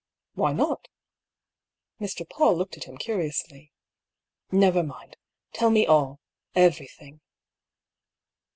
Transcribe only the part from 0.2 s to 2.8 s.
"Why not?" Mr. PauU looked